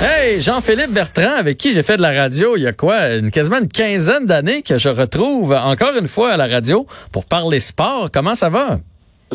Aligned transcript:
Hey, 0.00 0.40
Jean-Philippe 0.40 0.90
Bertrand, 0.90 1.36
avec 1.38 1.56
qui 1.56 1.70
j'ai 1.70 1.84
fait 1.84 1.96
de 1.96 2.02
la 2.02 2.10
radio 2.10 2.56
il 2.56 2.62
y 2.64 2.66
a 2.66 2.72
quoi, 2.72 3.14
une, 3.14 3.30
quasiment 3.30 3.58
une 3.58 3.68
quinzaine 3.68 4.26
d'années 4.26 4.62
que 4.62 4.76
je 4.76 4.88
retrouve 4.88 5.52
encore 5.52 5.96
une 5.98 6.08
fois 6.08 6.30
à 6.32 6.36
la 6.36 6.46
radio 6.46 6.84
pour 7.12 7.26
parler 7.26 7.60
sport. 7.60 8.08
Comment 8.12 8.34
ça 8.34 8.48
va? 8.48 8.78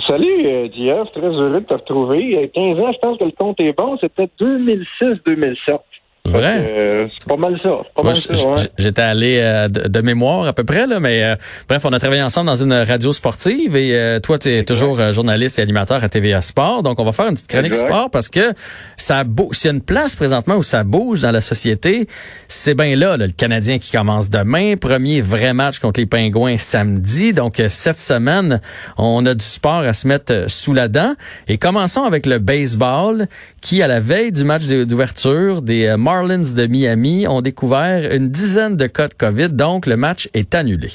Salut, 0.06 0.46
euh, 0.48 0.68
Très 1.14 1.22
heureux 1.22 1.62
de 1.62 1.66
te 1.66 1.74
retrouver. 1.74 2.52
15 2.54 2.78
ans, 2.78 2.92
je 2.92 3.00
pense 3.00 3.18
que 3.18 3.24
le 3.24 3.32
compte 3.32 3.60
est 3.62 3.72
bon. 3.72 3.98
C'était 4.02 4.30
2006-2007. 4.38 5.80
Vrai? 6.30 6.74
Euh, 7.00 7.08
c'est 7.18 7.28
pas 7.28 7.38
mal 7.38 7.60
ça. 7.62 7.70
Pas 7.96 8.04
mal 8.04 8.16
ça 8.16 8.32
ouais. 8.34 8.70
J'étais 8.78 9.02
allé 9.02 9.40
euh, 9.42 9.68
de, 9.68 10.02
mémoire 10.02 10.48
à 10.48 10.54
peu 10.54 10.64
près, 10.64 10.88
là, 10.88 11.00
mais 11.00 11.24
euh, 11.24 11.36
bref, 11.68 11.84
on 11.86 11.94
a 11.94 12.00
travaillé 12.00 12.22
ensemble 12.22 12.48
dans 12.48 12.56
une 12.56 12.74
radio 12.74 13.12
sportive 13.12 13.76
et 13.76 14.20
toi, 14.22 14.38
tu 14.40 14.50
es 14.50 14.64
toujours 14.64 15.12
journaliste 15.12 15.60
et 15.60 15.62
animateur 15.62 16.04
à 16.04 16.10
TVA 16.10 16.42
Sport. 16.42 16.84
Donc, 16.84 17.00
on 17.00 17.04
va 17.04 17.12
faire 17.12 17.28
une 17.28 17.34
petite 17.34 17.48
chronique 17.48 17.74
sport 17.74 18.10
parce 18.10 18.30
que 18.30 18.54
ça 18.98 19.24
bouge. 19.24 19.56
S'il 19.56 19.70
y 19.70 19.72
a 19.72 19.76
une 19.76 19.82
place 19.82 20.16
présentement 20.16 20.56
où 20.56 20.64
ça 20.64 20.84
bouge 20.84 21.22
dans 21.22 21.32
la 21.32 21.42
société, 21.42 22.08
c'est 22.48 22.76
bien 22.76 22.96
là, 22.96 23.18
le 23.18 23.28
Canadien 23.30 23.80
qui 23.80 23.92
commence 23.92 24.30
demain. 24.30 24.76
Premier 24.78 25.22
vrai 25.22 25.54
match 25.54 25.80
contre 25.80 26.00
les 26.00 26.06
Pingouins 26.06 26.58
samedi. 26.58 27.34
Donc, 27.34 27.62
cette 27.68 28.00
semaine, 28.00 28.62
on 28.98 29.26
a 29.26 29.34
du 29.34 29.46
sport 29.46 29.80
à 29.80 29.94
se 29.94 30.08
mettre 30.08 30.46
sous 30.48 30.74
la 30.74 30.88
dent. 30.88 31.14
Et 31.48 31.58
commençons 31.58 32.04
avec 32.04 32.26
le 32.26 32.40
baseball 32.40 33.28
qui, 33.62 33.82
à 33.82 33.88
la 33.88 34.00
veille 34.00 34.32
du 34.32 34.44
match 34.44 34.66
d'ouverture 34.66 35.62
des 35.62 35.96
Marlins 35.98 36.19
de 36.28 36.68
Miami 36.68 37.28
ont 37.28 37.42
découvert 37.42 38.12
une 38.14 38.30
dizaine 38.30 38.76
de 38.76 38.88
cas 38.88 39.08
de 39.08 39.14
COVID, 39.14 39.50
donc 39.50 39.86
le 39.86 39.96
match 39.96 40.30
est 40.34 40.54
annulé. 40.54 40.90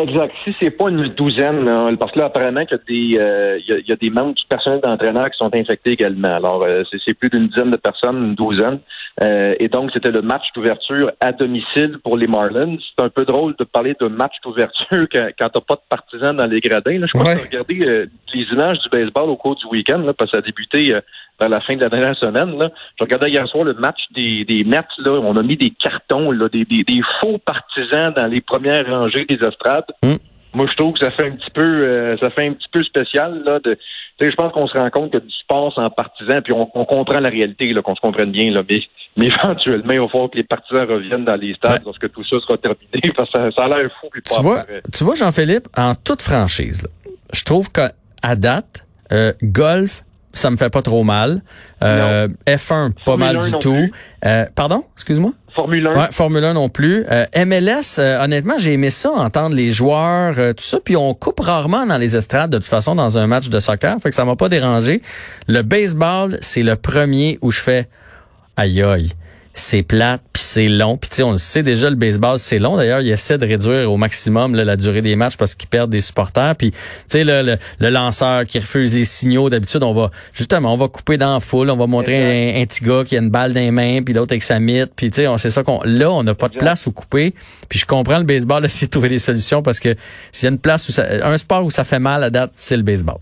Exact. 0.00 0.32
Si 0.44 0.56
c'est 0.58 0.70
pas 0.70 0.88
une 0.88 1.08
douzaine, 1.08 1.96
parce 1.98 2.12
que 2.12 2.18
là, 2.18 2.26
apparemment, 2.26 2.64
qu'il 2.64 3.10
y, 3.12 3.18
euh, 3.18 3.58
y, 3.58 3.88
y, 3.88 3.92
a 3.92 3.96
des 3.96 4.08
membres 4.08 4.34
du 4.34 4.42
personnel 4.48 4.80
d'entraîneur 4.80 5.30
qui 5.30 5.36
sont 5.36 5.54
infectés 5.54 5.92
également. 5.92 6.34
Alors, 6.34 6.62
euh, 6.62 6.82
c'est 7.04 7.12
plus 7.12 7.28
d'une 7.28 7.48
dizaine 7.48 7.70
de 7.70 7.76
personnes, 7.76 8.28
une 8.28 8.34
douzaine. 8.34 8.78
Euh, 9.22 9.54
et 9.60 9.68
donc, 9.68 9.90
c'était 9.92 10.10
le 10.10 10.22
match 10.22 10.44
d'ouverture 10.54 11.12
à 11.20 11.32
domicile 11.32 11.98
pour 12.02 12.16
les 12.16 12.26
Marlins. 12.26 12.76
C'est 12.80 13.04
un 13.04 13.10
peu 13.10 13.26
drôle 13.26 13.54
de 13.58 13.64
parler 13.64 13.94
de 14.00 14.08
match 14.08 14.32
d'ouverture 14.42 15.06
quand, 15.12 15.28
quand 15.38 15.48
t'as 15.50 15.60
pas 15.60 15.74
de 15.74 15.86
partisans 15.90 16.34
dans 16.34 16.46
les 16.46 16.60
gradins. 16.60 16.98
Là. 16.98 17.06
Je 17.12 17.18
crois 17.18 17.34
que 17.34 17.42
regardé 17.42 18.08
les 18.32 18.44
images 18.50 18.78
du 18.78 18.88
baseball 18.88 19.28
au 19.28 19.36
cours 19.36 19.56
du 19.56 19.66
week-end, 19.66 20.02
parce 20.16 20.30
que 20.30 20.36
ça 20.36 20.38
a 20.38 20.40
débuté 20.40 20.94
à 21.42 21.48
la 21.48 21.60
fin 21.60 21.74
de 21.74 21.80
la 21.80 21.88
dernière 21.88 22.16
semaine. 22.16 22.58
Là. 22.58 22.70
Je 22.98 23.04
regardais 23.04 23.30
hier 23.30 23.46
soir 23.48 23.64
le 23.64 23.74
match 23.74 24.00
des, 24.14 24.44
des 24.44 24.64
Mets. 24.64 24.80
Là, 24.98 25.12
on 25.12 25.36
a 25.36 25.42
mis 25.42 25.56
des 25.56 25.70
cartons, 25.70 26.30
là, 26.30 26.48
des, 26.48 26.64
des, 26.64 26.84
des 26.84 27.00
faux 27.20 27.38
partisans 27.38 28.12
dans 28.14 28.26
les 28.26 28.40
premières 28.40 28.86
rangées 28.86 29.24
des 29.24 29.44
estrades. 29.46 29.86
Hmm. 30.02 30.16
Moi, 30.54 30.66
je 30.70 30.76
trouve 30.76 30.92
que 30.92 31.04
ça 31.04 31.10
fait 31.10 31.26
un 31.26 31.32
petit 31.32 31.50
peu, 31.50 31.62
euh, 31.62 32.16
ça 32.16 32.28
fait 32.30 32.46
un 32.46 32.52
petit 32.52 32.68
peu 32.70 32.82
spécial 32.84 33.42
là. 33.44 33.58
De, 33.60 33.78
je 34.20 34.34
pense 34.34 34.52
qu'on 34.52 34.66
se 34.66 34.76
rend 34.76 34.90
compte 34.90 35.12
que 35.12 35.18
du 35.18 35.32
sport 35.42 35.72
sans 35.74 35.88
partisans, 35.90 36.42
puis 36.42 36.52
on, 36.52 36.68
on 36.74 36.84
comprend 36.84 37.20
la 37.20 37.28
réalité, 37.28 37.72
qu'on 37.82 37.94
se 37.94 38.00
comprenne 38.00 38.30
bien, 38.30 38.52
là, 38.52 38.62
mais, 38.68 38.80
mais 39.16 39.26
éventuellement, 39.42 39.92
il 39.92 40.00
va 40.00 40.08
falloir 40.08 40.30
que 40.30 40.36
les 40.36 40.44
partisans 40.44 40.86
reviennent 40.86 41.24
dans 41.24 41.36
les 41.36 41.54
stades 41.54 41.82
lorsque 41.84 42.10
tout 42.12 42.24
ça 42.24 42.36
sera 42.40 42.58
terminé, 42.58 43.12
parce 43.16 43.30
que 43.30 43.38
ça, 43.38 43.50
ça 43.50 43.64
a 43.64 43.68
l'air 43.68 43.90
fou. 44.00 44.08
tu, 44.12 44.42
vois, 44.42 44.64
tu 44.92 45.04
vois, 45.04 45.14
Jean-Philippe, 45.14 45.68
en 45.76 45.94
toute 45.94 46.22
franchise, 46.22 46.82
là, 46.82 46.88
je 47.32 47.44
trouve 47.44 47.70
qu'à 47.70 48.36
date, 48.36 48.86
euh, 49.12 49.32
golf, 49.42 50.02
ça 50.32 50.50
me 50.50 50.56
fait 50.56 50.70
pas 50.70 50.82
trop 50.82 51.04
mal. 51.04 51.42
Euh, 51.82 52.28
F1, 52.46 52.92
pas 53.04 53.16
mal 53.16 53.40
du 53.40 53.52
tout. 53.58 53.90
Euh, 54.24 54.46
pardon, 54.54 54.84
excuse-moi? 54.94 55.32
Formule 55.54 55.86
1. 55.86 55.94
Ouais, 55.94 56.08
Formule 56.10 56.44
1 56.44 56.54
non 56.54 56.68
plus. 56.68 57.04
Euh, 57.10 57.26
MLS, 57.36 57.98
euh, 57.98 58.24
honnêtement, 58.24 58.54
j'ai 58.58 58.72
aimé 58.72 58.90
ça, 58.90 59.10
entendre 59.10 59.54
les 59.54 59.70
joueurs, 59.70 60.34
euh, 60.38 60.52
tout 60.54 60.64
ça. 60.64 60.78
Puis 60.82 60.96
on 60.96 61.12
coupe 61.14 61.40
rarement 61.40 61.84
dans 61.84 61.98
les 61.98 62.16
estrades, 62.16 62.50
de 62.50 62.58
toute 62.58 62.66
façon, 62.66 62.94
dans 62.94 63.18
un 63.18 63.26
match 63.26 63.48
de 63.48 63.60
soccer. 63.60 63.98
Fait 64.00 64.08
que 64.08 64.14
ça 64.14 64.24
m'a 64.24 64.36
pas 64.36 64.48
dérangé. 64.48 65.02
Le 65.48 65.62
baseball, 65.62 66.38
c'est 66.40 66.62
le 66.62 66.76
premier 66.76 67.38
où 67.42 67.50
je 67.50 67.60
fais 67.60 67.88
aïe 68.56 68.82
aïe 68.82 69.10
c'est 69.54 69.82
plate, 69.82 70.22
puis 70.32 70.42
c'est 70.42 70.68
long. 70.68 70.96
Puis 70.96 71.10
tu 71.10 71.16
sais, 71.16 71.22
on 71.22 71.32
le 71.32 71.36
sait 71.36 71.62
déjà, 71.62 71.90
le 71.90 71.96
baseball, 71.96 72.38
c'est 72.38 72.58
long. 72.58 72.76
D'ailleurs, 72.76 73.00
il 73.00 73.10
essaie 73.10 73.36
de 73.36 73.46
réduire 73.46 73.90
au 73.90 73.96
maximum 73.96 74.54
la 74.54 74.76
durée 74.76 75.02
des 75.02 75.14
matchs 75.14 75.36
parce 75.36 75.54
qu'ils 75.54 75.68
perdent 75.68 75.90
des 75.90 76.00
supporters. 76.00 76.56
Puis 76.56 76.70
tu 76.70 76.78
sais, 77.08 77.24
le, 77.24 77.58
le, 77.78 77.90
lanceur 77.90 78.46
qui 78.46 78.58
refuse 78.58 78.92
les 78.94 79.04
signaux, 79.04 79.50
d'habitude, 79.50 79.82
on 79.82 79.92
va 79.92 80.10
justement, 80.32 80.72
on 80.72 80.76
va 80.76 80.88
couper 80.88 81.18
dans 81.18 81.34
la 81.34 81.40
foule, 81.40 81.70
on 81.70 81.76
va 81.76 81.86
montrer 81.86 82.60
un, 82.60 82.64
petit 82.64 82.84
gars 82.84 83.04
qui 83.04 83.16
a 83.16 83.20
une 83.20 83.30
balle 83.30 83.52
dans 83.52 83.60
les 83.60 83.70
mains, 83.70 84.02
puis 84.02 84.14
l'autre 84.14 84.32
avec 84.32 84.42
sa 84.42 84.58
mythe. 84.58 84.92
Puis 84.96 85.10
tu 85.10 85.22
sais, 85.22 85.28
c'est 85.36 85.50
ça 85.50 85.62
qu'on... 85.62 85.80
Là, 85.84 86.10
on 86.10 86.22
n'a 86.22 86.34
pas 86.34 86.48
de 86.48 86.56
place 86.56 86.86
où 86.86 86.92
couper. 86.92 87.34
Puis 87.68 87.78
je 87.78 87.86
comprends 87.86 88.18
le 88.18 88.24
baseball, 88.24 88.64
essayer 88.64 88.86
de 88.86 88.90
trouver 88.90 89.10
des 89.10 89.18
solutions 89.18 89.62
parce 89.62 89.80
que 89.80 89.94
s'il 90.30 90.46
y 90.46 90.48
a 90.48 90.52
une 90.52 90.58
place 90.58 90.88
où 90.88 90.92
ça... 90.92 91.06
Un 91.22 91.36
sport 91.36 91.64
où 91.64 91.70
ça 91.70 91.84
fait 91.84 91.98
mal 91.98 92.24
à 92.24 92.30
date, 92.30 92.52
c'est 92.54 92.76
le 92.76 92.82
baseball. 92.82 93.18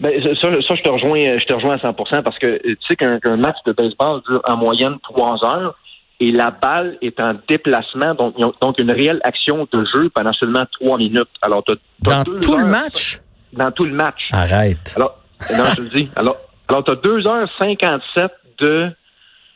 Ben, 0.00 0.22
ça, 0.22 0.50
ça, 0.50 0.74
je 0.74 0.82
te 0.82 0.90
rejoins, 0.90 1.38
je 1.38 1.44
te 1.44 1.54
rejoins 1.54 1.76
à 1.76 1.78
100 1.78 1.92
parce 2.22 2.38
que 2.38 2.60
tu 2.62 2.76
sais 2.88 2.96
qu'un 2.96 3.36
match 3.36 3.56
de 3.66 3.72
baseball 3.72 4.22
dure 4.28 4.42
en 4.46 4.56
moyenne 4.56 4.96
trois 5.02 5.38
heures 5.44 5.74
et 6.20 6.30
la 6.30 6.50
balle 6.50 6.96
est 7.02 7.18
en 7.20 7.34
déplacement, 7.48 8.14
donc, 8.14 8.34
donc 8.60 8.78
une 8.78 8.90
réelle 8.90 9.20
action 9.24 9.66
de 9.72 9.84
jeu 9.92 10.10
pendant 10.14 10.32
seulement 10.32 10.64
trois 10.80 10.96
minutes. 10.98 11.28
Alors, 11.42 11.64
dans 12.00 12.24
tout 12.24 12.56
le 12.56 12.66
match? 12.66 13.20
Dans 13.52 13.70
tout 13.72 13.84
le 13.84 13.92
match. 13.92 14.28
Arrête. 14.32 14.94
Alors, 14.96 15.18
non, 15.56 15.64
je 15.76 15.82
le 15.82 15.88
dis. 15.88 16.08
Alors, 16.16 16.36
alors 16.68 16.84
tu 16.84 16.92
as 16.92 16.96
deux 16.96 17.26
heures 17.26 17.48
cinquante-sept 17.58 18.32
de 18.58 18.90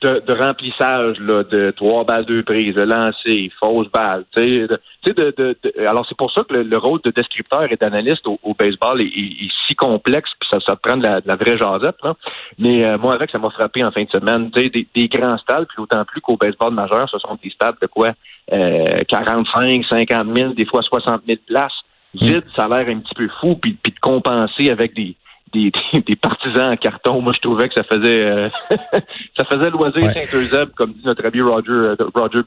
de, 0.01 0.23
de, 0.27 0.33
remplissage 0.33 1.19
là, 1.21 1.43
de 1.45 1.73
trois 1.77 2.05
balles 2.05 2.25
deux 2.25 2.43
prises, 2.43 2.75
de 2.75 2.83
lancer, 2.83 3.51
fausse 3.61 3.89
balle. 3.91 4.25
Tu 4.33 4.47
sais, 4.47 5.13
de, 5.13 5.35
de, 5.37 5.57
alors 5.87 6.07
c'est 6.09 6.17
pour 6.17 6.33
ça 6.33 6.43
que 6.49 6.55
le, 6.55 6.79
rôle 6.79 7.01
de 7.05 7.11
descripteur 7.11 7.71
et 7.71 7.77
d'analyste 7.77 8.27
au, 8.27 8.55
baseball 8.59 9.01
est, 9.01 9.49
si 9.67 9.75
complexe, 9.75 10.31
puis 10.39 10.49
ça, 10.51 10.59
ça 10.65 10.77
prend 10.77 10.97
de 10.97 11.03
la, 11.03 11.21
de 11.21 11.29
la 11.29 11.37
vraie 11.37 11.59
jasette. 11.59 11.97
Là. 12.03 12.15
Mais 12.59 12.85
euh, 12.85 12.99
moi 12.99 13.15
avec, 13.15 13.31
ça 13.31 13.39
m'a 13.39 13.51
frappé 13.51 13.85
en 13.85 13.91
fin 13.91 14.05
de 14.05 14.11
semaine. 14.11 14.51
Tu 14.53 14.63
sais, 14.63 14.69
des, 14.71 14.87
des, 14.95 15.09
grands 15.09 15.39
stades, 15.39 15.67
puis 15.69 15.83
autant 15.83 16.05
plus 16.05 16.21
qu'au 16.21 16.37
baseball 16.37 16.73
majeur, 16.73 17.09
ce 17.11 17.19
sont 17.19 17.39
des 17.43 17.51
stades 17.51 17.77
de 17.81 17.87
quoi 17.87 18.13
euh, 18.53 19.03
45, 19.09 19.85
50 19.91 20.37
000, 20.37 20.53
des 20.55 20.67
fois 20.67 20.83
60 20.83 21.23
000 21.27 21.39
places. 21.47 21.73
Vite, 22.15 22.45
ça 22.57 22.65
a 22.65 22.69
l'air 22.69 22.89
un 22.89 23.01
petit 23.01 23.15
peu 23.15 23.29
fou, 23.41 23.57
puis, 23.57 23.77
puis 23.83 23.93
de 23.93 23.99
compenser 24.01 24.71
avec 24.71 24.95
des 24.95 25.15
des, 25.53 25.73
des, 26.07 26.17
partisans 26.17 26.73
en 26.73 26.77
carton. 26.77 27.21
Moi, 27.21 27.33
je 27.35 27.41
trouvais 27.41 27.69
que 27.69 27.75
ça 27.75 27.83
faisait 27.85 28.23
euh, 28.23 28.49
ça 29.37 29.45
faisait 29.45 29.71
loisir 29.71 30.13
Saint-Eusèbe, 30.13 30.71
comme 30.77 30.93
dit 30.93 31.03
notre 31.05 31.25
ami 31.27 31.41
Roger 31.41 31.71
euh, 31.71 31.97
Roger 32.15 32.41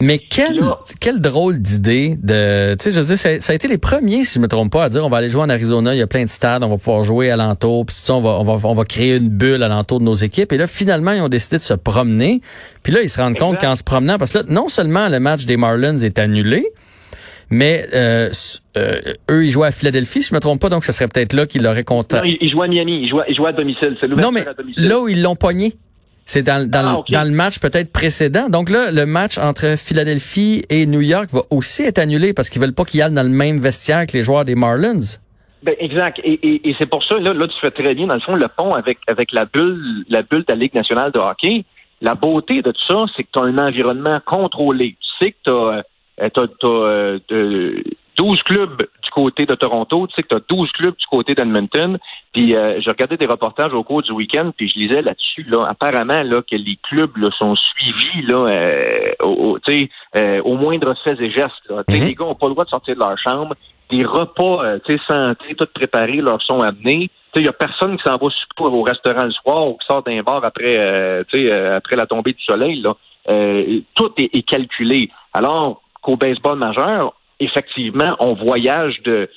Mais 0.00 0.18
quel 0.18 0.60
quel 1.00 1.20
drôle 1.20 1.58
d'idée 1.58 2.16
de 2.22 2.74
tu 2.74 2.84
sais 2.84 2.90
je 2.90 3.00
veux 3.00 3.06
dire 3.06 3.18
ça, 3.18 3.52
a 3.52 3.54
été 3.54 3.68
les 3.68 3.78
premiers 3.78 4.24
si 4.24 4.36
je 4.36 4.40
me 4.40 4.48
trompe 4.48 4.72
pas 4.72 4.84
à 4.84 4.88
dire 4.88 5.04
on 5.04 5.08
va 5.08 5.18
aller 5.18 5.28
jouer 5.28 5.42
en 5.42 5.48
Arizona, 5.48 5.94
il 5.94 5.98
y 5.98 6.02
a 6.02 6.06
plein 6.06 6.24
de 6.24 6.30
stades, 6.30 6.62
on 6.64 6.68
va 6.68 6.76
pouvoir 6.78 7.04
jouer 7.04 7.30
alentour, 7.30 7.86
puis 7.86 7.96
on 8.10 8.20
va 8.20 8.30
on 8.30 8.42
va 8.42 8.68
on 8.68 8.72
va 8.72 8.84
créer 8.84 9.16
une 9.16 9.28
bulle 9.28 9.62
alentour 9.62 10.00
de 10.00 10.04
nos 10.04 10.14
équipes 10.14 10.52
et 10.52 10.58
là 10.58 10.66
finalement 10.66 11.12
ils 11.12 11.20
ont 11.20 11.28
décidé 11.28 11.58
de 11.58 11.62
se 11.62 11.74
promener. 11.74 12.40
Puis 12.82 12.92
là 12.92 13.02
ils 13.02 13.08
se 13.08 13.20
rendent 13.20 13.38
compte 13.38 13.60
qu'en 13.60 13.76
se 13.76 13.82
promenant 13.82 14.18
parce 14.18 14.32
que 14.32 14.38
là 14.38 14.44
non 14.48 14.68
seulement 14.68 15.08
le 15.08 15.20
match 15.20 15.44
des 15.44 15.56
Marlins 15.56 15.98
est 15.98 16.18
annulé, 16.18 16.66
mais 17.50 17.86
euh, 17.94 18.30
euh, 18.78 19.00
eux, 19.30 19.44
ils 19.44 19.50
jouaient 19.50 19.68
à 19.68 19.72
Philadelphie, 19.72 20.22
si 20.22 20.30
je 20.30 20.34
me 20.34 20.40
trompe 20.40 20.60
pas, 20.60 20.68
donc 20.68 20.84
ce 20.84 20.92
serait 20.92 21.08
peut-être 21.08 21.32
là 21.32 21.46
qu'ils 21.46 21.62
l'auraient 21.62 21.84
compté. 21.84 22.16
Non, 22.16 22.22
ils, 22.24 22.50
jouaient 22.50 22.66
à 22.66 22.68
Miami, 22.68 23.02
ils 23.02 23.08
jouaient, 23.08 23.24
ils 23.28 23.34
jouaient 23.34 23.50
à 23.50 23.52
domicile. 23.52 23.96
C'est 24.00 24.08
non, 24.08 24.32
mais 24.32 24.44
là 24.76 25.00
où 25.00 25.08
ils 25.08 25.22
l'ont 25.22 25.36
pogné, 25.36 25.74
c'est 26.24 26.42
dans, 26.42 26.68
dans, 26.68 27.00
ah, 27.00 27.04
dans, 27.10 27.24
le 27.24 27.34
match 27.34 27.58
peut-être 27.58 27.92
précédent. 27.92 28.48
Donc 28.48 28.70
là, 28.70 28.90
le 28.90 29.06
match 29.06 29.38
entre 29.38 29.76
Philadelphie 29.78 30.62
et 30.68 30.86
New 30.86 31.00
York 31.00 31.28
va 31.32 31.40
aussi 31.50 31.84
être 31.84 31.98
annulé 31.98 32.34
parce 32.34 32.50
qu'ils 32.50 32.60
veulent 32.60 32.74
pas 32.74 32.84
qu'ils 32.84 33.02
aillent 33.02 33.12
dans 33.12 33.22
le 33.22 33.28
même 33.30 33.58
vestiaire 33.58 34.06
que 34.06 34.12
les 34.12 34.22
joueurs 34.22 34.44
des 34.44 34.54
Marlins. 34.54 35.16
Ben, 35.62 35.74
exact. 35.78 36.20
Et, 36.22 36.34
et, 36.34 36.68
et 36.68 36.76
c'est 36.78 36.88
pour 36.88 37.02
ça, 37.04 37.18
là, 37.18 37.32
là, 37.32 37.48
tu 37.48 37.54
fais 37.60 37.70
très 37.70 37.94
bien, 37.94 38.06
dans 38.06 38.14
le 38.14 38.20
fond, 38.20 38.36
le 38.36 38.46
pont 38.54 38.74
avec, 38.74 38.98
avec 39.06 39.32
la 39.32 39.46
bulle, 39.46 40.04
la 40.08 40.22
bulle 40.22 40.40
de 40.40 40.52
la 40.52 40.56
Ligue 40.56 40.74
nationale 40.74 41.12
de 41.12 41.18
hockey. 41.18 41.64
La 42.00 42.14
beauté 42.14 42.62
de 42.62 42.70
tout 42.70 42.86
ça, 42.86 43.06
c'est 43.16 43.24
que 43.24 43.28
tu 43.32 43.40
as 43.40 43.42
un 43.42 43.58
environnement 43.58 44.20
contrôlé. 44.24 44.96
Tu 45.00 45.24
sais 45.24 45.32
que 45.32 45.36
tu 45.44 45.50
as 45.50 45.82
euh, 46.20 46.28
tu 46.34 46.40
as, 46.40 46.48
12 48.18 48.42
clubs 48.42 48.76
du 48.78 49.10
côté 49.10 49.46
de 49.46 49.54
Toronto, 49.54 50.06
tu 50.08 50.14
sais 50.14 50.22
que 50.22 50.28
tu 50.28 50.34
as 50.34 50.40
12 50.48 50.70
clubs 50.72 50.96
du 50.96 51.06
côté 51.06 51.34
d'Edmonton. 51.34 51.98
Puis 52.34 52.54
euh, 52.54 52.80
je 52.80 52.90
regardais 52.90 53.16
des 53.16 53.26
reportages 53.26 53.72
au 53.72 53.82
cours 53.84 54.02
du 54.02 54.12
week-end, 54.12 54.50
puis 54.56 54.68
je 54.68 54.78
lisais 54.78 55.02
là-dessus, 55.02 55.44
là, 55.44 55.66
apparemment 55.70 56.22
là, 56.22 56.42
que 56.42 56.56
les 56.56 56.78
clubs 56.82 57.16
là, 57.16 57.30
sont 57.38 57.54
suivis 57.54 58.26
là, 58.26 58.36
euh, 58.36 59.12
au, 59.22 59.58
euh, 59.68 60.42
au 60.42 60.56
moindre 60.56 60.94
fait 61.04 61.20
et 61.20 61.30
gestes. 61.30 61.52
Là. 61.70 61.82
Mm-hmm. 61.82 62.04
Les 62.06 62.14
gars 62.14 62.24
n'ont 62.26 62.34
pas 62.34 62.48
le 62.48 62.52
droit 62.52 62.64
de 62.64 62.70
sortir 62.70 62.94
de 62.94 63.00
leur 63.00 63.16
chambre. 63.18 63.54
Des 63.90 64.04
repas 64.04 64.64
euh, 64.64 64.78
santé, 65.08 65.54
tout 65.56 65.66
préparés, 65.74 66.20
leur 66.20 66.42
sont 66.42 66.60
amenés. 66.60 67.10
il 67.36 67.44
y 67.44 67.48
a 67.48 67.52
personne 67.52 67.96
qui 67.96 68.02
s'en 68.02 68.18
va 68.18 68.26
au 68.58 68.82
restaurant 68.82 69.24
le 69.24 69.30
soir 69.30 69.66
ou 69.68 69.78
qui 69.78 69.86
sort 69.88 70.02
d'un 70.02 70.22
bar 70.22 70.44
après, 70.44 70.76
euh, 70.76 71.22
euh, 71.34 71.76
après 71.76 71.96
la 71.96 72.06
tombée 72.06 72.32
du 72.32 72.42
soleil. 72.42 72.82
Là. 72.82 72.94
Euh, 73.28 73.80
tout 73.94 74.12
est, 74.18 74.46
calculé. 74.46 75.10
Alors 75.32 75.82
qu'au 76.02 76.16
baseball 76.16 76.58
majeur, 76.58 77.14
effectivement, 77.40 78.16
on 78.20 78.34
voyage 78.34 79.00
de, 79.04 79.28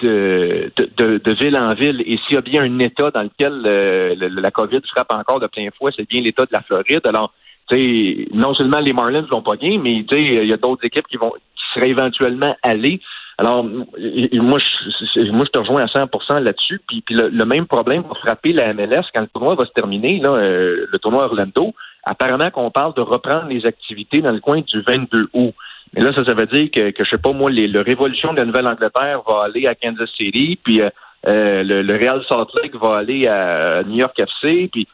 de, 0.00 0.72
de, 0.76 1.18
de, 1.18 1.32
ville 1.32 1.56
en 1.56 1.74
ville. 1.74 2.02
Et 2.06 2.18
s'il 2.18 2.34
y 2.34 2.36
a 2.36 2.42
bien 2.42 2.62
un 2.62 2.78
État 2.78 3.10
dans 3.10 3.22
lequel 3.22 3.62
la 3.62 4.50
COVID 4.50 4.80
frappe 4.88 5.12
encore 5.12 5.40
de 5.40 5.46
plein 5.46 5.68
fouet, 5.76 5.92
c'est 5.96 6.08
bien 6.08 6.20
l'État 6.20 6.44
de 6.44 6.52
la 6.52 6.62
Floride. 6.62 7.06
Alors, 7.06 7.32
non 7.72 8.54
seulement 8.54 8.80
les 8.80 8.92
Marlins 8.92 9.26
vont 9.30 9.42
pas 9.42 9.56
bien, 9.56 9.78
mais 9.78 10.04
il 10.10 10.44
y 10.44 10.52
a 10.52 10.56
d'autres 10.56 10.84
équipes 10.84 11.06
qui 11.08 11.16
vont 11.16 11.32
qui 11.32 11.64
seraient 11.74 11.90
éventuellement 11.90 12.56
allées. 12.62 13.00
Alors, 13.38 13.64
moi, 13.64 13.78
je, 13.98 15.30
moi, 15.30 15.44
je 15.44 15.50
te 15.50 15.58
rejoins 15.58 15.82
à 15.82 15.86
100% 15.86 16.42
là-dessus. 16.42 16.80
Puis, 16.88 17.02
puis 17.02 17.14
le, 17.14 17.44
même 17.44 17.66
problème 17.66 18.02
va 18.02 18.14
frapper 18.14 18.52
la 18.52 18.72
MLS 18.72 19.04
quand 19.14 19.20
le 19.20 19.26
tournoi 19.26 19.54
va 19.56 19.66
se 19.66 19.72
terminer, 19.72 20.20
là, 20.20 20.30
euh, 20.30 20.86
le 20.90 20.98
tournoi 20.98 21.24
Orlando. 21.26 21.74
Apparemment 22.04 22.50
qu'on 22.50 22.70
parle 22.70 22.94
de 22.94 23.02
reprendre 23.02 23.48
les 23.48 23.66
activités 23.66 24.22
dans 24.22 24.32
le 24.32 24.40
coin 24.40 24.60
du 24.60 24.80
22 24.80 25.28
août. 25.34 25.54
Mais 25.94 26.02
là, 26.02 26.12
ça, 26.14 26.24
ça 26.24 26.34
veut 26.34 26.46
dire 26.46 26.70
que, 26.70 26.90
que 26.90 27.04
je 27.04 27.10
sais 27.10 27.18
pas, 27.18 27.32
moi, 27.32 27.50
les, 27.50 27.68
le 27.68 27.80
Révolution 27.80 28.32
de 28.32 28.40
la 28.40 28.46
Nouvelle-Angleterre 28.46 29.22
va 29.26 29.44
aller 29.44 29.66
à 29.66 29.74
Kansas 29.74 30.10
City, 30.16 30.58
puis 30.62 30.82
euh, 30.82 30.90
euh, 31.26 31.62
le, 31.62 31.96
Real 31.96 32.22
Salt 32.28 32.48
Lake 32.62 32.76
va 32.76 32.98
aller 32.98 33.26
à 33.26 33.82
New 33.84 33.96
York 33.96 34.18
FC, 34.18 34.68
puis 34.72 34.86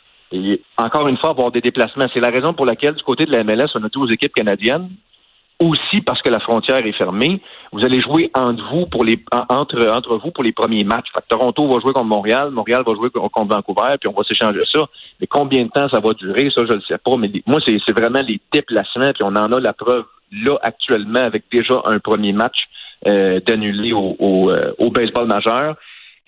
encore 0.79 1.09
une 1.09 1.19
fois, 1.19 1.31
avoir 1.31 1.51
des 1.51 1.61
déplacements. 1.61 2.07
C'est 2.13 2.21
la 2.21 2.31
raison 2.31 2.55
pour 2.55 2.65
laquelle, 2.65 2.95
du 2.95 3.03
côté 3.03 3.27
de 3.27 3.33
la 3.33 3.45
MLS, 3.45 3.69
on 3.75 3.85
a 3.85 3.91
tous 3.91 4.07
les 4.07 4.15
équipes 4.15 4.35
canadiennes 4.35 4.89
aussi 5.63 6.01
parce 6.01 6.21
que 6.23 6.29
la 6.29 6.41
frontière 6.41 6.85
est 6.85 6.93
fermée. 6.93 7.41
Vous 7.73 7.85
allez 7.85 8.01
jouer 8.01 8.31
entre 8.35 8.63
vous 8.71 8.87
pour 8.87 9.05
les 9.05 9.23
entre 9.49 9.87
entre 9.89 10.17
vous 10.17 10.31
pour 10.31 10.43
les 10.43 10.53
premiers 10.53 10.85
matchs. 10.85 11.09
Toronto 11.29 11.67
va 11.69 11.81
jouer 11.81 11.93
contre 11.93 12.07
Montréal, 12.07 12.51
Montréal 12.51 12.83
va 12.87 12.95
jouer 12.95 13.11
contre 13.11 13.55
Vancouver, 13.55 13.95
puis 14.01 14.09
on 14.09 14.13
va 14.13 14.25
s'échanger 14.25 14.63
ça. 14.73 14.87
Mais 15.21 15.27
combien 15.27 15.65
de 15.65 15.71
temps 15.71 15.89
ça 15.89 16.01
va 16.01 16.15
durer, 16.15 16.51
ça 16.55 16.63
je 16.69 16.75
ne 16.75 16.81
sais 16.81 16.99
pas. 16.99 17.17
Mais 17.17 17.31
moi 17.47 17.61
c'est 17.65 17.93
vraiment 17.93 18.23
les 18.23 18.41
déplacements, 18.53 19.13
puis 19.13 19.23
on 19.23 19.37
en 19.37 19.53
a 19.53 19.61
la 19.61 19.73
preuve 19.73 20.05
là 20.33 20.59
actuellement 20.63 21.21
avec 21.21 21.45
déjà 21.53 21.83
un 21.85 21.99
premier 21.99 22.33
match 22.33 22.69
euh, 23.07 23.41
d'annuler 23.41 23.93
au, 23.93 24.17
au, 24.19 24.51
euh, 24.51 24.73
au 24.79 24.91
baseball 24.91 25.27
majeur. 25.27 25.77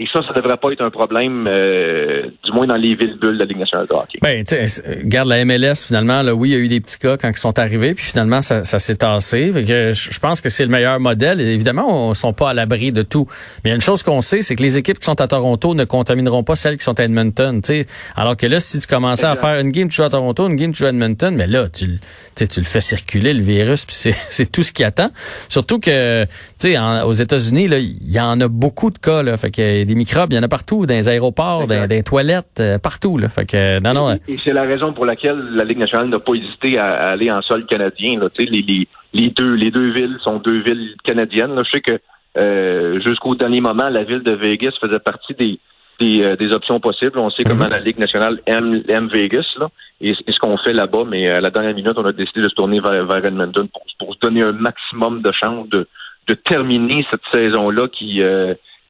Et 0.01 0.07
ça, 0.13 0.23
ça 0.23 0.31
ne 0.31 0.43
devrait 0.43 0.57
pas 0.57 0.73
être 0.73 0.81
un 0.81 0.91
problème, 0.91 1.47
euh, 1.49 2.27
du 2.45 2.51
moins 2.51 2.67
dans 2.67 2.75
les 2.75 2.97
villes 2.97 3.17
bulles 3.17 3.35
de 3.35 3.39
la 3.39 3.45
Ligue 3.45 3.59
nationale 3.59 3.87
de 3.87 3.95
hockey. 3.95 4.19
Ben, 4.21 4.43
tu 4.43 4.57
regarde 5.05 5.29
la 5.29 5.45
MLS, 5.45 5.87
finalement, 5.87 6.21
là, 6.23 6.35
oui, 6.35 6.49
il 6.49 6.53
y 6.53 6.57
a 6.57 6.59
eu 6.59 6.67
des 6.67 6.81
petits 6.81 6.99
cas 6.99 7.17
quand 7.17 7.31
ils 7.31 7.39
sont 7.39 7.57
arrivés, 7.61 7.95
puis 7.95 8.05
finalement, 8.05 8.43
ça, 8.43 8.65
ça 8.65 8.81
s'est 8.81 8.97
tassé. 8.97 9.53
Que 9.53 9.93
je 9.93 10.19
pense 10.19 10.41
que 10.41 10.49
c'est 10.49 10.65
le 10.65 10.71
meilleur 10.71 10.99
modèle. 10.99 11.41
évidemment, 11.41 12.07
on 12.07 12.09
ne 12.09 12.15
sont 12.15 12.33
pas 12.33 12.51
à 12.51 12.55
l'abri 12.55 12.91
de 12.91 13.03
tout. 13.03 13.29
Mais 13.63 13.69
il 13.69 13.69
y 13.71 13.73
a 13.73 13.77
une 13.77 13.81
chose 13.81 14.03
qu'on 14.03 14.21
sait, 14.21 14.43
c'est 14.43 14.57
que 14.57 14.63
les 14.65 14.77
équipes 14.79 14.99
qui 14.99 15.05
sont 15.05 15.21
à 15.21 15.29
Toronto 15.29 15.77
ne 15.77 15.85
contamineront 15.85 16.43
pas 16.43 16.57
celles 16.57 16.77
qui 16.77 16.85
sont 16.85 16.99
à 16.99 17.05
Edmonton. 17.05 17.61
sais. 17.65 17.87
Alors 18.17 18.37
que 18.37 18.49
là, 18.49 18.59
si 18.59 18.81
tu 18.81 18.89
commençais 18.89 19.27
à 19.27 19.37
faire 19.37 19.61
une 19.61 19.71
game, 19.71 19.89
tu 19.89 19.95
joues 19.95 20.03
à 20.03 20.11
Toronto, 20.11 20.49
une 20.49 20.57
game, 20.57 20.73
tu 20.73 20.79
joues 20.79 20.87
à 20.87 20.91
Edmonton, 20.91 21.33
mais 21.37 21.47
là, 21.47 21.69
tu, 21.69 22.01
tu 22.35 22.61
le 22.61 22.67
fais 22.67 22.81
circuler, 22.81 23.33
le 23.33 23.43
virus, 23.43 23.85
puis 23.85 23.95
c'est 24.29 24.51
tout 24.51 24.65
ce 24.65 24.73
qui 24.73 24.83
attend. 24.83 25.13
Surtout 25.49 25.79
que, 25.79 26.25
tu 26.25 26.73
sais, 26.73 26.79
aux 27.05 27.13
États-Unis, 27.13 27.69
il 27.71 28.11
y 28.11 28.19
en 28.19 28.41
a 28.41 28.49
beaucoup 28.49 28.91
de 28.91 28.99
cas. 28.99 29.23
Là, 29.23 29.37
fait 29.37 29.53
que 29.53 29.84
des 29.85 29.95
microbes, 29.95 30.33
il 30.33 30.37
y 30.37 30.39
en 30.39 30.43
a 30.43 30.49
partout, 30.49 30.87
dans 30.87 30.95
les 30.95 31.09
aéroports, 31.09 31.67
dans, 31.67 31.89
les 31.89 32.03
toilettes, 32.03 32.61
euh, 32.61 32.79
partout. 32.79 33.19
Là. 33.19 33.29
Fait 33.29 33.47
que, 33.47 33.81
non, 33.81 33.95
non, 33.95 34.19
et, 34.29 34.37
c'est 34.39 34.53
la 34.53 34.63
raison 34.63 34.93
pour 34.93 35.07
laquelle 35.07 35.39
la 35.55 35.65
Ligue 35.65 35.79
nationale 35.79 36.09
n'a 36.09 36.19
pas 36.19 36.35
hésité 36.35 36.79
à, 36.79 37.11
aller 37.11 37.31
en 37.31 37.43
sol 37.43 37.67
canadien. 37.67 38.19
Là. 38.21 38.29
Les, 38.39 38.47
les, 38.47 38.89
les, 39.13 39.31
deux, 39.31 39.55
les 39.55 39.71
deux 39.71 39.93
villes 39.93 40.17
sont 40.23 40.37
deux 40.37 40.63
villes 40.63 40.95
canadiennes. 41.05 41.55
Là. 41.55 41.63
Je 41.65 41.71
sais 41.71 41.81
que 41.81 41.99
euh, 42.37 43.01
jusqu'au 43.05 43.35
dernier 43.35 43.61
moment, 43.61 43.89
la 43.89 44.05
ville 44.05 44.23
de 44.23 44.33
Vegas 44.33 44.73
faisait 44.81 44.99
partie 44.99 45.35
des, 45.35 45.59
des, 46.01 46.23
euh, 46.23 46.55
options 46.55 46.81
possibles. 46.81 47.19
On 47.19 47.31
sait 47.31 47.45
comment 47.45 47.67
mhm. 47.67 47.73
la 47.73 47.81
Ligue 47.81 47.99
nationale 47.99 48.41
aime, 48.47 48.83
aime 48.89 49.09
Vegas 49.09 49.47
là, 49.59 49.69
et, 50.01 50.15
ce 50.15 50.39
qu'on 50.41 50.57
fait 50.59 50.73
là-bas, 50.73 51.05
mais 51.09 51.31
à 51.31 51.41
la 51.41 51.51
dernière 51.51 51.75
minute, 51.75 51.95
on 51.97 52.05
a 52.05 52.13
décidé 52.13 52.43
de 52.43 52.49
se 52.49 52.55
tourner 52.55 52.81
vers, 52.81 53.07
vers 53.07 53.25
Edmonton 53.25 53.69
pour, 53.69 53.83
pour 53.99 54.15
se 54.15 54.21
donner 54.21 54.43
un 54.43 54.53
maximum 54.53 55.23
de 55.23 55.33
chance 55.33 55.69
de, 55.69 55.87
de 56.27 56.35
terminer 56.35 57.05
cette 57.11 57.23
saison-là 57.33 57.89
qui, 57.89 58.21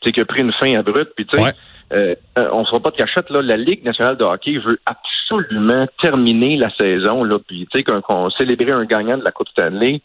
c'est 0.05 0.13
qu'il 0.13 0.23
a 0.23 0.27
pris 0.27 0.43
une 0.43 0.53
fin 0.53 0.75
abrupte. 0.75 1.13
Puis 1.17 1.27
tu 1.27 1.39
sais, 1.39 1.55
euh, 1.93 2.15
euh, 2.39 2.49
on 2.53 2.61
ne 2.61 2.65
se 2.65 2.77
pas 2.77 2.91
de 2.91 2.97
cachette 2.97 3.31
là. 3.31 3.43
La 3.43 3.57
Ligue 3.57 3.85
nationale 3.85 4.17
de 4.17 4.25
hockey 4.25 4.59
veut 4.59 4.81
absolument 4.87 5.87
terminer 6.01 6.57
la 6.57 6.71
saison 6.71 7.25
là. 7.25 7.39
Puis 7.47 7.69
tu 7.71 7.79
sais 7.79 7.85
qu'on 7.85 8.31
célébrait 8.31 8.73
un 8.73 8.85
gagnant 8.85 9.19
de 9.19 9.25
la 9.25 9.31
Coupe 9.31 9.49
Stanley 9.49 10.01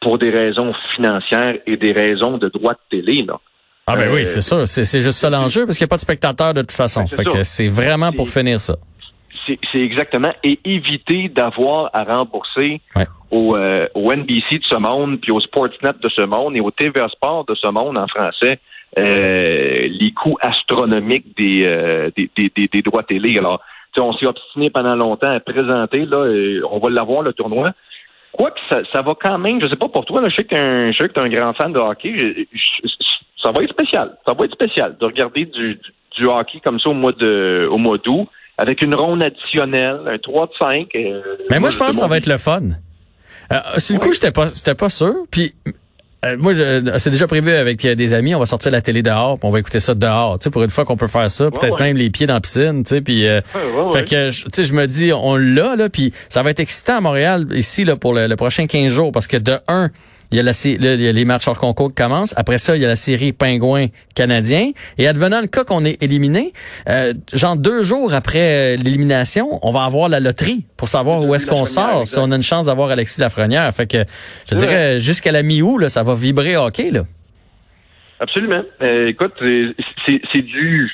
pour 0.00 0.18
des 0.18 0.30
raisons 0.30 0.72
financières 0.94 1.56
et 1.66 1.76
des 1.76 1.92
raisons 1.92 2.38
de 2.38 2.48
droits 2.48 2.74
de 2.74 2.98
télé 2.98 3.22
là. 3.22 3.40
Ah 3.86 3.96
ben 3.96 4.12
oui, 4.12 4.22
euh, 4.22 4.26
c'est 4.26 4.40
sûr. 4.40 4.68
C'est 4.68 5.00
juste 5.00 5.18
ça 5.18 5.28
l'enjeu 5.28 5.66
parce 5.66 5.76
qu'il 5.76 5.84
n'y 5.84 5.88
a 5.88 5.90
pas 5.90 5.96
de 5.96 6.02
spectateurs 6.02 6.54
de 6.54 6.60
toute 6.60 6.72
façon. 6.72 7.06
Fait 7.08 7.24
que 7.24 7.42
c'est 7.42 7.68
vraiment 7.68 8.12
pour 8.12 8.28
finir 8.28 8.60
ça. 8.60 8.76
C'est 9.44 9.80
exactement. 9.80 10.32
Et 10.44 10.60
éviter 10.64 11.28
d'avoir 11.28 11.90
à 11.92 12.04
rembourser 12.04 12.80
au, 13.32 13.56
au, 13.94 14.12
NBC 14.12 14.58
de 14.58 14.64
ce 14.68 14.76
monde, 14.76 15.20
puis 15.20 15.32
au 15.32 15.40
Sportsnet 15.40 15.94
de 16.00 16.08
ce 16.08 16.22
monde 16.22 16.54
et 16.54 16.60
au 16.60 16.70
TVA 16.70 17.08
Sport 17.08 17.44
de 17.46 17.56
ce 17.56 17.66
monde 17.66 17.98
en 17.98 18.06
français 18.06 18.60
les 18.96 20.12
coûts 20.12 20.36
astronomiques 20.40 21.36
des, 21.36 21.64
euh, 21.64 22.10
des, 22.16 22.30
des, 22.36 22.68
des, 22.68 22.82
droits 22.82 23.02
télé. 23.02 23.38
Alors, 23.38 23.60
on 23.98 24.12
s'est 24.14 24.26
obstiné 24.26 24.70
pendant 24.70 24.96
longtemps 24.96 25.30
à 25.30 25.40
présenter, 25.40 26.06
là, 26.06 26.26
on 26.70 26.78
va 26.78 26.90
l'avoir, 26.90 27.22
le 27.22 27.32
tournoi. 27.32 27.72
Quoique, 28.32 28.58
ça, 28.70 28.80
ça 28.92 29.02
va 29.02 29.14
quand 29.20 29.38
même, 29.38 29.62
je 29.62 29.68
sais 29.68 29.76
pas 29.76 29.88
pour 29.88 30.06
toi, 30.06 30.22
là, 30.22 30.28
je 30.30 30.36
sais 30.36 30.44
que 30.44 30.54
tu 30.90 31.18
es 31.18 31.20
un, 31.20 31.28
grand 31.28 31.52
fan 31.52 31.72
de 31.72 31.78
hockey, 31.78 32.46
ça 33.42 33.50
va 33.50 33.62
être 33.62 33.72
spécial. 33.72 34.16
Ça 34.26 34.34
va 34.34 34.44
être 34.44 34.54
spécial 34.54 34.96
de 34.98 35.04
regarder 35.04 35.44
du, 35.44 35.78
du, 36.16 36.26
hockey 36.26 36.60
comme 36.64 36.80
ça 36.80 36.88
au 36.88 36.94
mois 36.94 37.12
de 37.12 37.68
au 37.70 37.76
mois 37.76 37.98
d'août, 37.98 38.28
avec 38.56 38.80
une 38.80 38.94
ronde 38.94 39.22
additionnelle, 39.22 40.00
un 40.06 40.18
3 40.18 40.46
de 40.46 40.52
5. 40.58 40.88
Euh, 40.94 41.22
Mais 41.50 41.58
moi, 41.58 41.70
je 41.70 41.76
pense 41.76 41.88
que 41.88 41.94
ça 41.96 42.06
va 42.06 42.16
être 42.16 42.26
le 42.26 42.38
fun. 42.38 42.62
Euh, 43.52 43.78
sur 43.78 43.94
le 43.94 44.00
coup, 44.00 44.12
j'étais 44.12 44.30
pas, 44.30 44.46
j'étais 44.46 44.74
pas 44.74 44.88
sûr. 44.88 45.14
Puis 45.30 45.54
euh, 46.24 46.36
moi, 46.38 46.52
c'est 46.98 47.10
déjà 47.10 47.26
prévu 47.26 47.50
avec 47.50 47.84
euh, 47.84 47.96
des 47.96 48.14
amis. 48.14 48.34
On 48.34 48.38
va 48.38 48.46
sortir 48.46 48.70
la 48.70 48.80
télé 48.80 49.02
dehors, 49.02 49.38
puis 49.38 49.48
on 49.48 49.50
va 49.50 49.58
écouter 49.58 49.80
ça 49.80 49.94
dehors. 49.94 50.38
Tu 50.38 50.44
sais, 50.44 50.50
pour 50.50 50.62
une 50.62 50.70
fois 50.70 50.84
qu'on 50.84 50.96
peut 50.96 51.08
faire 51.08 51.28
ça, 51.28 51.50
peut-être 51.50 51.80
même 51.80 51.96
les 51.96 52.10
pieds 52.10 52.28
dans 52.28 52.34
la 52.34 52.40
piscine. 52.40 52.84
Tu 52.84 52.94
sais, 52.94 53.00
puis 53.00 53.26
euh, 53.26 53.40
fait 53.92 54.08
que, 54.08 54.30
tu 54.30 54.48
sais, 54.52 54.64
je 54.64 54.72
me 54.74 54.86
dis, 54.86 55.12
on 55.12 55.36
l'a 55.36 55.74
là, 55.74 55.88
puis 55.88 56.12
ça 56.28 56.42
va 56.44 56.50
être 56.50 56.60
excitant 56.60 56.98
à 56.98 57.00
Montréal 57.00 57.48
ici 57.52 57.84
là 57.84 57.96
pour 57.96 58.14
le, 58.14 58.28
le 58.28 58.36
prochain 58.36 58.66
15 58.66 58.92
jours, 58.92 59.10
parce 59.10 59.26
que 59.26 59.36
de 59.36 59.58
un, 59.66 59.90
il 60.32 60.36
y 60.36 60.40
a, 60.40 60.42
la, 60.42 60.52
il 60.64 61.02
y 61.02 61.08
a 61.08 61.12
les 61.12 61.24
matchs 61.24 61.46
hors 61.46 61.58
concours 61.58 61.88
qui 61.88 62.02
commencent. 62.02 62.34
Après 62.36 62.58
ça, 62.58 62.74
il 62.74 62.82
y 62.82 62.84
a 62.84 62.88
la 62.88 62.96
série 62.96 63.32
Pingouin 63.32 63.86
canadien. 64.14 64.70
Et 64.98 65.06
advenant 65.06 65.40
le 65.40 65.46
cas 65.46 65.64
qu'on 65.64 65.84
est 65.84 66.02
éliminé, 66.02 66.52
euh, 66.88 67.12
genre 67.32 67.56
deux 67.56 67.82
jours 67.82 68.14
après 68.14 68.74
euh, 68.74 68.76
l'élimination, 68.76 69.58
on 69.62 69.70
va 69.70 69.84
avoir 69.84 70.08
la 70.08 70.20
loterie 70.20 70.64
pour 70.76 70.88
savoir 70.88 71.22
où 71.22 71.34
est-ce 71.34 71.46
qu'on 71.46 71.64
sort, 71.64 72.06
si 72.06 72.18
on 72.18 72.30
a 72.32 72.36
une 72.36 72.42
chance 72.42 72.66
d'avoir 72.66 72.90
Alexis 72.90 73.20
Lafrenière. 73.20 73.72
Fait 73.74 73.86
que 73.86 74.04
je 74.50 74.56
dirais 74.56 74.98
jusqu'à 74.98 75.32
la 75.32 75.42
mi-août, 75.42 75.88
ça 75.88 76.02
va 76.02 76.14
vibrer 76.14 76.56
hockey. 76.56 76.90
Là. 76.90 77.04
Absolument. 78.20 78.62
Euh, 78.82 79.08
écoute, 79.08 79.32
c'est 80.06 80.42
du 80.42 80.90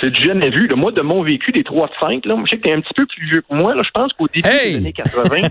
c'est 0.00 0.10
du 0.10 0.22
jamais 0.22 0.50
vu. 0.50 0.68
Moi, 0.76 0.92
de 0.92 1.00
mon 1.00 1.22
vécu 1.22 1.52
des 1.52 1.64
3 1.64 1.88
de 1.88 1.92
5, 2.00 2.26
là, 2.26 2.36
je 2.44 2.50
sais 2.50 2.56
que 2.58 2.62
t'es 2.62 2.72
un 2.72 2.80
petit 2.80 2.94
peu 2.94 3.06
plus 3.06 3.26
vieux 3.26 3.42
que 3.48 3.54
moi. 3.54 3.74
Là, 3.74 3.82
je 3.84 3.90
pense 3.92 4.12
qu'au 4.12 4.28
début 4.28 4.48
des 4.48 4.76
années 4.76 4.92
80. 4.92 5.48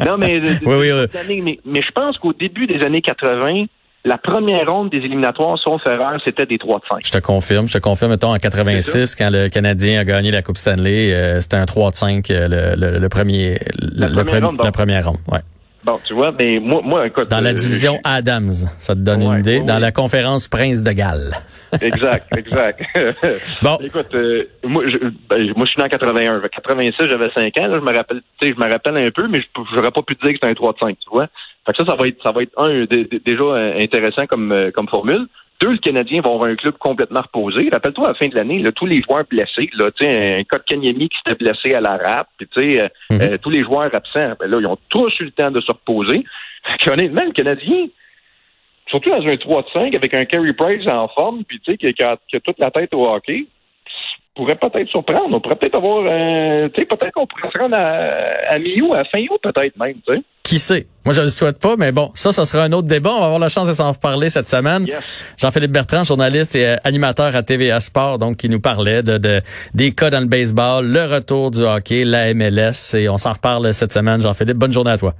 non, 0.06 0.16
mais, 0.16 0.40
mais, 0.40 1.82
je 1.82 1.92
pense 1.92 2.18
qu'au 2.18 2.32
début 2.32 2.66
des 2.66 2.84
années 2.84 3.02
80, 3.02 3.66
la 4.04 4.16
première 4.16 4.66
ronde 4.70 4.90
des 4.90 4.98
éliminatoires, 4.98 5.58
sauf 5.58 5.82
erreur, 5.86 6.20
c'était 6.24 6.46
des 6.46 6.58
3 6.58 6.78
de 6.78 6.84
5. 6.88 6.98
Je 7.04 7.10
te 7.10 7.18
confirme. 7.18 7.68
Je 7.68 7.74
te 7.74 7.78
confirme, 7.78 8.12
mettons, 8.12 8.32
en 8.32 8.38
86, 8.38 9.16
quand 9.16 9.30
le 9.30 9.48
Canadien 9.48 10.00
a 10.00 10.04
gagné 10.04 10.30
la 10.30 10.42
Coupe 10.42 10.56
Stanley, 10.56 11.12
euh, 11.12 11.40
c'était 11.40 11.56
un 11.56 11.66
3 11.66 11.90
de 11.90 11.96
5, 11.96 12.30
euh, 12.30 12.76
le, 12.76 12.98
le, 12.98 13.08
premier, 13.08 13.58
la, 13.78 14.08
première 14.08 14.46
ronde, 14.46 14.60
la 14.62 14.72
première 14.72 15.06
ronde. 15.06 15.18
Ouais. 15.30 15.40
Bon, 15.82 15.98
tu 16.04 16.12
vois, 16.12 16.32
mais 16.38 16.58
moi, 16.60 16.82
moi 16.84 17.06
écoute, 17.06 17.28
Dans 17.28 17.40
la 17.40 17.50
euh, 17.50 17.54
division 17.54 17.98
Adams, 18.04 18.50
ça 18.78 18.94
te 18.94 19.00
donne 19.00 19.22
une 19.22 19.40
idée. 19.40 19.60
dans 19.60 19.78
la 19.78 19.92
conférence 19.92 20.46
Prince 20.46 20.82
de 20.82 20.92
Galles. 20.92 21.32
exact, 21.80 22.26
exact. 22.36 22.82
bon. 23.62 23.78
Écoute, 23.82 24.14
euh, 24.14 24.44
moi, 24.62 24.84
je, 24.86 24.98
ben, 24.98 25.52
moi, 25.56 25.64
je 25.64 25.70
suis 25.70 25.78
né 25.78 25.84
en 25.84 25.88
81. 25.88 26.38
En 26.38 26.48
86, 26.48 27.06
j'avais 27.08 27.30
5 27.34 27.58
ans. 27.58 27.66
Là, 27.68 27.78
je 27.78 27.90
me 27.90 27.96
rappelle, 27.96 28.20
tu 28.38 28.48
sais, 28.48 28.54
je 28.54 28.62
me 28.62 28.70
rappelle 28.70 28.96
un 28.98 29.10
peu, 29.10 29.26
mais 29.28 29.40
je 29.40 29.76
n'aurais 29.76 29.90
pas 29.90 30.02
pu 30.02 30.16
te 30.16 30.26
dire 30.26 30.32
que 30.32 30.38
c'était 30.42 30.48
un 30.48 30.54
3 30.54 30.72
de 30.74 30.78
5, 30.78 30.98
tu 30.98 31.10
vois. 31.10 31.28
Fait 31.64 31.72
que 31.72 31.78
ça, 31.78 31.90
ça 31.90 31.96
va 31.96 32.06
être, 32.06 32.22
ça 32.22 32.32
va 32.32 32.42
être 32.42 32.58
un, 32.58 32.84
déjà 33.24 33.44
euh, 33.44 33.80
intéressant 33.80 34.26
comme, 34.26 34.70
comme 34.74 34.88
formule. 34.88 35.26
Deux, 35.60 35.72
le 35.72 35.78
Canadien 35.78 36.22
va 36.22 36.30
avoir 36.30 36.48
un 36.48 36.56
club 36.56 36.76
complètement 36.78 37.20
reposé. 37.20 37.68
Rappelle-toi, 37.70 38.06
à 38.06 38.08
la 38.08 38.14
fin 38.14 38.28
de 38.28 38.34
l'année, 38.34 38.64
tous 38.74 38.86
les 38.86 39.02
joueurs 39.02 39.24
blessés, 39.28 39.68
là, 39.74 39.90
un 40.00 40.42
Kanyemi 40.66 41.10
qui 41.10 41.18
s'était 41.18 41.36
blessé 41.36 41.74
à 41.74 41.80
la 41.80 41.98
rap, 41.98 42.28
puis 42.38 42.78
mhm. 42.78 43.20
euh, 43.20 43.36
tous 43.38 43.50
les 43.50 43.60
joueurs 43.60 43.94
absents, 43.94 44.32
ben 44.40 44.50
là, 44.50 44.58
ils 44.58 44.66
ont 44.66 44.78
tous 44.88 45.12
eu 45.20 45.24
le 45.24 45.32
temps 45.32 45.50
de 45.50 45.60
se 45.60 45.70
reposer. 45.70 46.24
honnêtement, 46.86 47.24
le 47.24 47.32
Canadien, 47.32 47.86
surtout 48.86 49.10
dans 49.10 49.26
un 49.26 49.36
3 49.36 49.66
5 49.72 49.94
avec 49.94 50.14
un 50.14 50.24
Carey 50.24 50.52
Price 50.54 50.86
en 50.88 51.08
forme, 51.08 51.44
puis 51.44 51.60
tu 51.60 51.72
sais, 51.72 51.76
qui, 51.76 52.02
a, 52.02 52.16
toute 52.40 52.58
la 52.58 52.70
tête 52.70 52.94
au 52.94 53.06
hockey, 53.06 53.46
pourrait 54.34 54.56
peut-être 54.56 54.88
surprendre. 54.88 55.34
On 55.36 55.40
pourrait 55.40 55.56
peut-être 55.56 55.76
avoir, 55.76 56.04
euh, 56.06 56.68
tu 56.68 56.80
sais, 56.80 56.86
peut-être 56.86 57.12
qu'on 57.12 57.26
pourrait 57.26 57.50
se 57.52 57.58
rendre 57.58 57.76
à, 57.76 58.52
à 58.54 58.58
mi 58.58 58.74
à 58.94 59.04
fin 59.04 59.20
août, 59.30 59.40
peut-être 59.42 59.76
même, 59.78 59.96
tu 60.06 60.14
sais. 60.14 60.22
Qui 60.42 60.58
sait? 60.58 60.86
Moi, 61.04 61.14
je 61.14 61.22
le 61.22 61.28
souhaite 61.28 61.58
pas, 61.58 61.76
mais 61.76 61.92
bon, 61.92 62.10
ça, 62.14 62.32
ça 62.32 62.44
sera 62.44 62.64
un 62.64 62.72
autre 62.72 62.88
débat. 62.88 63.10
On 63.12 63.20
va 63.20 63.24
avoir 63.26 63.38
la 63.38 63.48
chance 63.48 63.68
de 63.68 63.72
s'en 63.72 63.92
reparler 63.92 64.30
cette 64.30 64.48
semaine. 64.48 64.86
Jean-Philippe 65.38 65.72
Bertrand, 65.72 66.04
journaliste 66.04 66.56
et 66.56 66.66
euh, 66.66 66.76
animateur 66.84 67.36
à 67.36 67.42
TVA 67.42 67.80
Sport, 67.80 68.18
donc, 68.18 68.38
qui 68.38 68.48
nous 68.48 68.60
parlait 68.60 69.02
de, 69.02 69.18
de, 69.18 69.42
des 69.74 69.92
cas 69.92 70.10
dans 70.10 70.20
le 70.20 70.26
baseball, 70.26 70.86
le 70.86 71.04
retour 71.04 71.50
du 71.50 71.62
hockey, 71.62 72.04
la 72.04 72.32
MLS, 72.34 72.94
et 72.94 73.08
on 73.08 73.18
s'en 73.18 73.32
reparle 73.32 73.72
cette 73.74 73.92
semaine. 73.92 74.20
Jean-Philippe, 74.20 74.56
bonne 74.56 74.72
journée 74.72 74.92
à 74.92 74.98
toi. 74.98 75.14